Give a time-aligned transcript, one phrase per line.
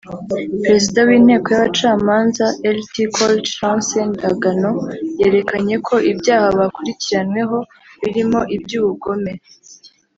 [0.65, 2.45] Perezida w’Inteko y’Abacamanza
[2.77, 4.71] Lt Col Chance Ndagano
[5.21, 7.57] yerekanye ko ibyaha bakurikiranweho
[7.99, 9.33] birimo iby’ibyubugome